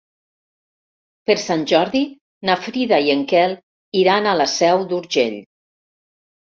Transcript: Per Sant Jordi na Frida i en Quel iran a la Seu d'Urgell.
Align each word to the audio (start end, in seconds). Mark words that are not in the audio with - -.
Per 1.29 1.35
Sant 1.41 1.65
Jordi 1.73 2.01
na 2.51 2.57
Frida 2.63 3.01
i 3.11 3.15
en 3.17 3.23
Quel 3.35 3.57
iran 4.05 4.33
a 4.35 4.39
la 4.43 4.53
Seu 4.59 4.87
d'Urgell. 4.93 5.43